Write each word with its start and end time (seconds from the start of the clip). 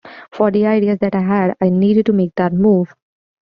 For 0.31 0.49
the 0.49 0.65
ideas 0.65 0.97
that 1.01 1.13
I 1.13 1.19
had, 1.21 1.55
I 1.61 1.69
needed 1.69 2.07
to 2.07 2.13
make 2.13 2.33
that 2.33 2.53
move. 2.53 2.91